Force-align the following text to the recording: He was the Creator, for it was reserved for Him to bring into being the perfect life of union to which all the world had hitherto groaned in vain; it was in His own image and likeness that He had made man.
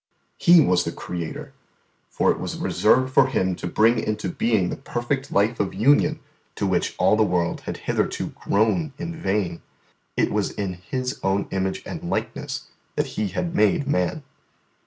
He 0.39 0.61
was 0.61 0.83
the 0.83 0.91
Creator, 0.91 1.53
for 2.09 2.31
it 2.31 2.39
was 2.39 2.57
reserved 2.57 3.13
for 3.13 3.27
Him 3.27 3.55
to 3.57 3.67
bring 3.67 3.99
into 3.99 4.29
being 4.29 4.69
the 4.71 4.75
perfect 4.75 5.31
life 5.31 5.59
of 5.59 5.75
union 5.75 6.21
to 6.55 6.65
which 6.65 6.95
all 6.97 7.15
the 7.15 7.21
world 7.21 7.61
had 7.67 7.77
hitherto 7.85 8.29
groaned 8.29 8.93
in 8.97 9.15
vain; 9.15 9.61
it 10.17 10.31
was 10.31 10.49
in 10.49 10.73
His 10.73 11.19
own 11.21 11.47
image 11.51 11.83
and 11.85 12.09
likeness 12.09 12.69
that 12.95 13.05
He 13.13 13.27
had 13.27 13.53
made 13.53 13.87
man. 13.87 14.23